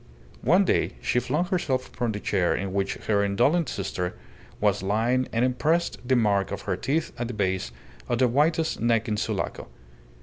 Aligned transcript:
One 0.41 0.65
day 0.65 0.93
she 0.99 1.19
flung 1.19 1.45
herself 1.45 1.87
upon 1.89 2.11
the 2.13 2.19
chair 2.19 2.55
in 2.55 2.73
which 2.73 2.95
her 3.05 3.23
indolent 3.23 3.69
sister 3.69 4.17
was 4.59 4.81
lying 4.81 5.27
and 5.31 5.45
impressed 5.45 5.99
the 6.03 6.15
mark 6.15 6.49
of 6.51 6.61
her 6.63 6.75
teeth 6.75 7.11
at 7.19 7.27
the 7.27 7.35
base 7.35 7.71
of 8.09 8.17
the 8.17 8.27
whitest 8.27 8.79
neck 8.81 9.07
in 9.07 9.15
Sulaco. 9.15 9.67